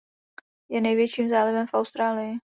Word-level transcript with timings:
Je 0.69 0.81
největším 0.81 1.29
zálivem 1.29 1.67
v 1.67 1.73
Austrálii. 1.73 2.39